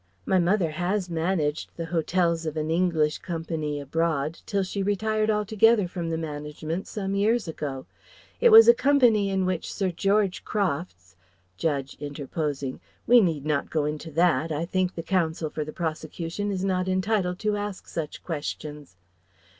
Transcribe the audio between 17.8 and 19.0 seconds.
such questions."